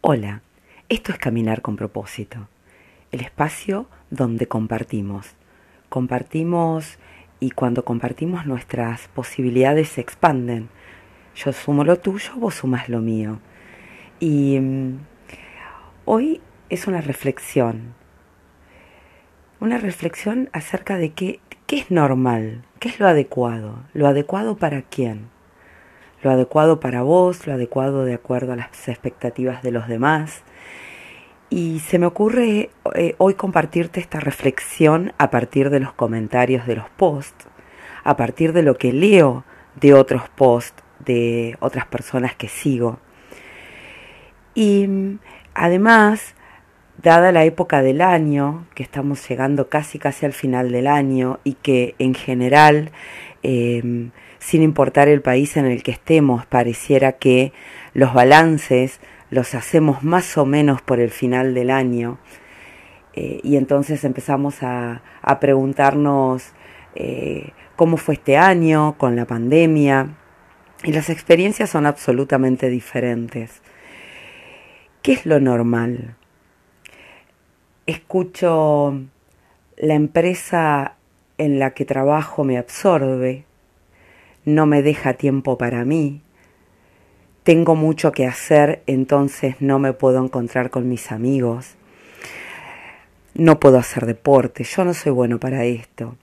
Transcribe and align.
Hola, 0.00 0.42
esto 0.88 1.10
es 1.10 1.18
Caminar 1.18 1.60
con 1.60 1.74
propósito, 1.74 2.48
el 3.10 3.20
espacio 3.20 3.88
donde 4.10 4.46
compartimos. 4.46 5.34
Compartimos 5.88 7.00
y 7.40 7.50
cuando 7.50 7.84
compartimos 7.84 8.46
nuestras 8.46 9.08
posibilidades 9.08 9.88
se 9.88 10.00
expanden. 10.00 10.68
Yo 11.34 11.52
sumo 11.52 11.82
lo 11.82 11.98
tuyo, 11.98 12.30
vos 12.36 12.54
sumas 12.54 12.88
lo 12.88 13.00
mío. 13.00 13.40
Y 14.20 14.60
mm, 14.60 14.98
hoy 16.04 16.40
es 16.70 16.86
una 16.86 17.00
reflexión, 17.00 17.94
una 19.58 19.78
reflexión 19.78 20.48
acerca 20.52 20.96
de 20.96 21.10
qué, 21.10 21.40
qué 21.66 21.80
es 21.80 21.90
normal, 21.90 22.62
qué 22.78 22.88
es 22.88 23.00
lo 23.00 23.08
adecuado, 23.08 23.80
lo 23.94 24.06
adecuado 24.06 24.56
para 24.58 24.82
quién 24.82 25.28
lo 26.22 26.30
adecuado 26.30 26.80
para 26.80 27.02
vos, 27.02 27.46
lo 27.46 27.54
adecuado 27.54 28.04
de 28.04 28.14
acuerdo 28.14 28.52
a 28.52 28.56
las 28.56 28.88
expectativas 28.88 29.62
de 29.62 29.70
los 29.70 29.88
demás. 29.88 30.42
Y 31.50 31.80
se 31.80 31.98
me 31.98 32.06
ocurre 32.06 32.70
eh, 32.94 33.14
hoy 33.18 33.34
compartirte 33.34 34.00
esta 34.00 34.20
reflexión 34.20 35.12
a 35.18 35.30
partir 35.30 35.70
de 35.70 35.80
los 35.80 35.92
comentarios 35.92 36.66
de 36.66 36.76
los 36.76 36.88
posts, 36.90 37.46
a 38.04 38.16
partir 38.16 38.52
de 38.52 38.62
lo 38.62 38.76
que 38.76 38.92
leo 38.92 39.44
de 39.80 39.94
otros 39.94 40.28
posts, 40.28 40.82
de 40.98 41.56
otras 41.60 41.86
personas 41.86 42.34
que 42.34 42.48
sigo. 42.48 42.98
Y 44.54 44.86
mm, 44.88 45.18
además, 45.54 46.34
dada 47.02 47.32
la 47.32 47.44
época 47.44 47.80
del 47.80 48.00
año, 48.00 48.66
que 48.74 48.82
estamos 48.82 49.26
llegando 49.28 49.68
casi 49.68 49.98
casi 49.98 50.26
al 50.26 50.32
final 50.32 50.70
del 50.72 50.86
año 50.86 51.38
y 51.44 51.54
que 51.54 51.94
en 51.98 52.14
general 52.14 52.90
eh, 53.42 54.10
sin 54.38 54.62
importar 54.62 55.08
el 55.08 55.22
país 55.22 55.56
en 55.56 55.66
el 55.66 55.82
que 55.82 55.90
estemos, 55.90 56.46
pareciera 56.46 57.12
que 57.12 57.52
los 57.94 58.14
balances 58.14 59.00
los 59.30 59.54
hacemos 59.54 60.02
más 60.02 60.38
o 60.38 60.46
menos 60.46 60.82
por 60.82 61.00
el 61.00 61.10
final 61.10 61.54
del 61.54 61.70
año. 61.70 62.18
Eh, 63.14 63.40
y 63.42 63.56
entonces 63.56 64.04
empezamos 64.04 64.62
a, 64.62 65.02
preguntarnos 65.40 66.52
eh, 66.94 67.50
cómo 67.76 67.96
fue 67.96 68.14
este 68.14 68.36
año 68.36 68.96
con 68.96 69.16
la 69.16 69.26
pandemia. 69.26 70.16
Y 70.84 70.92
las 70.92 71.10
experiencias 71.10 71.70
son 71.70 71.86
absolutamente 71.86 72.70
diferentes. 72.70 73.60
¿Qué 75.02 75.12
es 75.12 75.26
lo 75.26 75.40
normal? 75.40 76.16
Escucho 77.86 79.00
la 79.76 79.94
empresa 79.94 80.97
en 81.38 81.58
la 81.58 81.70
que 81.70 81.84
trabajo 81.84 82.44
me 82.44 82.58
absorbe, 82.58 83.44
no 84.44 84.66
me 84.66 84.82
deja 84.82 85.14
tiempo 85.14 85.56
para 85.56 85.84
mí, 85.84 86.20
tengo 87.44 87.74
mucho 87.76 88.12
que 88.12 88.26
hacer, 88.26 88.82
entonces 88.86 89.56
no 89.60 89.78
me 89.78 89.94
puedo 89.94 90.22
encontrar 90.22 90.68
con 90.68 90.88
mis 90.88 91.10
amigos, 91.10 91.76
no 93.34 93.58
puedo 93.58 93.78
hacer 93.78 94.04
deporte, 94.04 94.64
yo 94.64 94.84
no 94.84 94.92
soy 94.92 95.12
bueno 95.12 95.38
para 95.38 95.64
esto. 95.64 96.16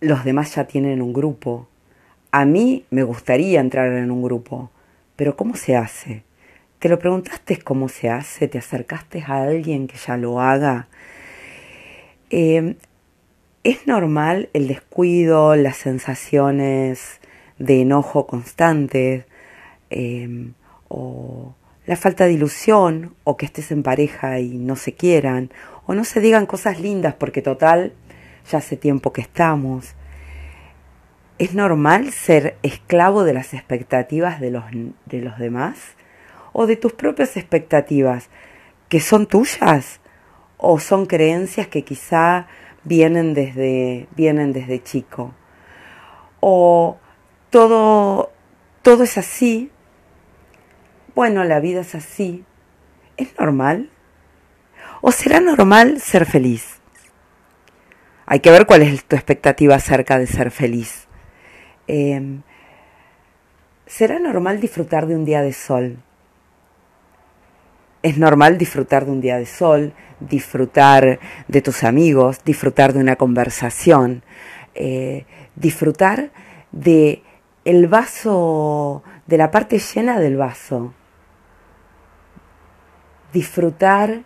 Los 0.00 0.24
demás 0.24 0.54
ya 0.54 0.66
tienen 0.66 1.00
un 1.00 1.12
grupo. 1.12 1.66
A 2.30 2.44
mí 2.44 2.84
me 2.90 3.02
gustaría 3.02 3.60
entrar 3.60 3.90
en 3.92 4.10
un 4.10 4.22
grupo, 4.22 4.70
pero 5.16 5.34
¿cómo 5.34 5.56
se 5.56 5.76
hace? 5.76 6.22
¿Te 6.78 6.88
lo 6.88 6.98
preguntaste 6.98 7.58
cómo 7.58 7.88
se 7.88 8.10
hace? 8.10 8.46
¿Te 8.46 8.58
acercaste 8.58 9.24
a 9.26 9.42
alguien 9.44 9.86
que 9.86 9.96
ya 9.96 10.18
lo 10.18 10.40
haga? 10.40 10.88
Eh, 12.30 12.76
¿Es 13.64 13.86
normal 13.86 14.50
el 14.52 14.68
descuido, 14.68 15.56
las 15.56 15.78
sensaciones 15.78 17.18
de 17.58 17.80
enojo 17.80 18.26
constantes 18.26 19.24
em, 19.88 20.52
o 20.88 21.54
la 21.86 21.96
falta 21.96 22.26
de 22.26 22.34
ilusión 22.34 23.14
o 23.24 23.38
que 23.38 23.46
estés 23.46 23.70
en 23.70 23.82
pareja 23.82 24.38
y 24.40 24.58
no 24.58 24.76
se 24.76 24.92
quieran 24.92 25.50
o 25.86 25.94
no 25.94 26.04
se 26.04 26.20
digan 26.20 26.44
cosas 26.44 26.78
lindas 26.78 27.14
porque 27.14 27.40
total 27.40 27.94
ya 28.50 28.58
hace 28.58 28.76
tiempo 28.76 29.14
que 29.14 29.22
estamos? 29.22 29.94
¿Es 31.38 31.54
normal 31.54 32.12
ser 32.12 32.58
esclavo 32.62 33.24
de 33.24 33.32
las 33.32 33.54
expectativas 33.54 34.40
de 34.40 34.50
los, 34.50 34.64
de 35.06 35.22
los 35.22 35.38
demás 35.38 35.78
o 36.52 36.66
de 36.66 36.76
tus 36.76 36.92
propias 36.92 37.38
expectativas 37.38 38.28
que 38.90 39.00
son 39.00 39.26
tuyas 39.26 40.00
o 40.64 40.78
son 40.78 41.06
creencias 41.06 41.68
que 41.68 41.82
quizá 41.82 42.46
vienen 42.84 43.34
desde, 43.34 44.08
vienen 44.16 44.52
desde 44.52 44.82
chico. 44.82 45.34
O 46.40 46.98
todo, 47.50 48.32
todo 48.82 49.04
es 49.04 49.18
así. 49.18 49.70
Bueno, 51.14 51.44
la 51.44 51.60
vida 51.60 51.82
es 51.82 51.94
así. 51.94 52.44
¿Es 53.16 53.38
normal? 53.38 53.90
¿O 55.00 55.12
será 55.12 55.40
normal 55.40 56.00
ser 56.00 56.26
feliz? 56.26 56.80
Hay 58.26 58.40
que 58.40 58.50
ver 58.50 58.66
cuál 58.66 58.82
es 58.82 59.04
tu 59.04 59.16
expectativa 59.16 59.74
acerca 59.74 60.18
de 60.18 60.26
ser 60.26 60.50
feliz. 60.50 61.08
Em, 61.86 62.42
¿Será 63.86 64.18
normal 64.18 64.60
disfrutar 64.60 65.06
de 65.06 65.14
un 65.14 65.26
día 65.26 65.42
de 65.42 65.52
sol? 65.52 65.98
Es 68.04 68.18
normal 68.18 68.58
disfrutar 68.58 69.06
de 69.06 69.12
un 69.12 69.22
día 69.22 69.38
de 69.38 69.46
sol, 69.46 69.94
disfrutar 70.20 71.20
de 71.48 71.62
tus 71.62 71.84
amigos, 71.84 72.44
disfrutar 72.44 72.92
de 72.92 72.98
una 72.98 73.16
conversación, 73.16 74.22
eh, 74.74 75.24
disfrutar 75.56 76.30
de 76.70 77.22
el 77.64 77.88
vaso, 77.88 79.02
de 79.26 79.38
la 79.38 79.50
parte 79.50 79.78
llena 79.78 80.20
del 80.20 80.36
vaso, 80.36 80.92
disfrutar 83.32 84.24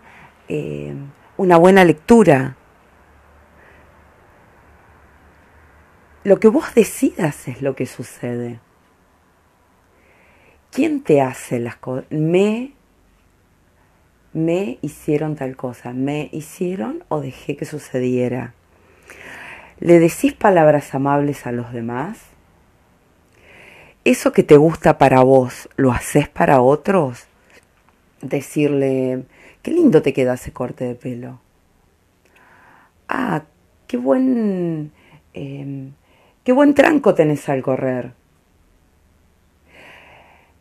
eh, 0.49 0.97
una 1.37 1.56
buena 1.56 1.84
lectura. 1.84 2.56
Lo 6.25 6.41
que 6.41 6.49
vos 6.49 6.75
decidas 6.75 7.47
es 7.47 7.62
lo 7.62 7.77
que 7.77 7.87
sucede. 7.87 8.59
¿Quién 10.72 11.05
te 11.05 11.21
hace 11.22 11.60
las 11.60 11.77
cosas? 11.77 12.06
Me 12.10 12.72
me 14.33 14.78
hicieron 14.83 15.37
tal 15.37 15.56
cosa, 15.56 15.93
me 15.93 16.28
hicieron 16.33 17.05
o 17.09 17.21
dejé 17.21 17.56
que 17.56 17.65
sucediera. 17.65 18.55
¿Le 19.81 19.99
decís 19.99 20.33
palabras 20.33 20.94
amables 20.94 21.47
a 21.47 21.53
los 21.53 21.72
demás? 21.72 22.19
¿Eso 24.05 24.33
que 24.33 24.43
te 24.43 24.56
gusta 24.56 24.99
para 24.99 25.22
vos, 25.22 25.69
lo 25.77 25.93
haces 25.93 26.28
para 26.28 26.61
otros? 26.61 27.27
Decirle, 28.22 29.25
qué 29.62 29.71
lindo 29.71 30.03
te 30.03 30.12
queda 30.12 30.34
ese 30.34 30.53
corte 30.53 30.84
de 30.84 30.95
pelo. 30.95 31.41
Ah, 33.09 33.45
qué 33.87 33.97
buen, 33.97 34.93
em, 35.33 35.93
qué 36.45 36.53
buen 36.53 36.75
tranco 36.75 37.15
tenés 37.15 37.49
al 37.49 37.62
correr. 37.62 38.12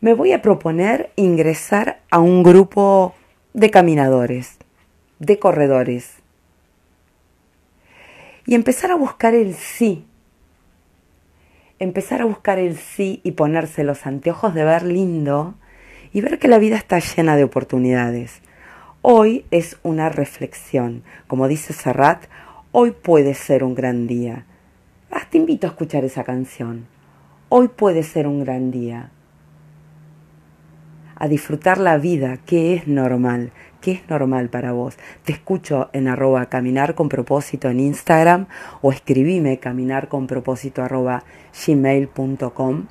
Me 0.00 0.14
voy 0.14 0.32
a 0.32 0.42
proponer 0.42 1.10
ingresar 1.16 2.00
a 2.10 2.20
un 2.20 2.44
grupo 2.44 3.14
de 3.54 3.70
caminadores, 3.70 4.58
de 5.18 5.38
corredores. 5.38 6.16
Y 8.46 8.54
empezar 8.54 8.90
a 8.90 8.96
buscar 8.96 9.34
el 9.34 9.54
sí. 9.54 10.06
Empezar 11.78 12.22
a 12.22 12.24
buscar 12.24 12.58
el 12.58 12.76
sí 12.76 13.20
y 13.22 13.32
ponerse 13.32 13.84
los 13.84 14.06
anteojos 14.06 14.54
de 14.54 14.64
ver 14.64 14.82
lindo 14.82 15.54
y 16.12 16.20
ver 16.20 16.38
que 16.38 16.48
la 16.48 16.58
vida 16.58 16.76
está 16.76 16.98
llena 16.98 17.36
de 17.36 17.44
oportunidades. 17.44 18.40
Hoy 19.02 19.44
es 19.50 19.78
una 19.82 20.08
reflexión. 20.08 21.02
Como 21.26 21.48
dice 21.48 21.72
Serrat, 21.72 22.24
hoy 22.72 22.90
puede 22.90 23.34
ser 23.34 23.64
un 23.64 23.74
gran 23.74 24.06
día. 24.06 24.44
Ah, 25.10 25.26
te 25.30 25.38
invito 25.38 25.66
a 25.66 25.70
escuchar 25.70 26.04
esa 26.04 26.24
canción. 26.24 26.86
Hoy 27.48 27.68
puede 27.68 28.02
ser 28.02 28.26
un 28.26 28.44
gran 28.44 28.70
día 28.70 29.10
a 31.18 31.28
disfrutar 31.28 31.78
la 31.78 31.98
vida, 31.98 32.38
que 32.38 32.74
es 32.74 32.86
normal, 32.86 33.52
que 33.80 33.92
es 33.92 34.08
normal 34.08 34.48
para 34.48 34.72
vos. 34.72 34.96
Te 35.24 35.32
escucho 35.32 35.90
en 35.92 36.08
arroba 36.08 36.46
caminar 36.46 36.94
con 36.94 37.08
propósito 37.08 37.68
en 37.68 37.80
Instagram 37.80 38.46
o 38.80 38.92
escribime 38.92 39.58
caminar 39.58 40.08
con 40.08 40.26
propósito 40.26 40.82
arroba 40.82 41.24
gmail.com. 41.66 42.86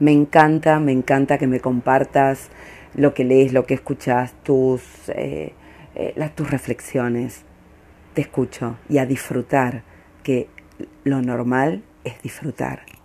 Me 0.00 0.12
encanta, 0.12 0.78
me 0.80 0.92
encanta 0.92 1.38
que 1.38 1.46
me 1.46 1.60
compartas 1.60 2.50
lo 2.94 3.14
que 3.14 3.24
lees, 3.24 3.52
lo 3.52 3.64
que 3.64 3.74
escuchas, 3.74 4.34
tus, 4.42 5.08
eh, 5.08 5.54
eh, 5.94 6.12
las, 6.16 6.34
tus 6.34 6.50
reflexiones. 6.50 7.44
Te 8.14 8.20
escucho 8.20 8.76
y 8.88 8.98
a 8.98 9.06
disfrutar, 9.06 9.82
que 10.22 10.48
lo 11.04 11.22
normal 11.22 11.82
es 12.04 12.20
disfrutar. 12.22 12.97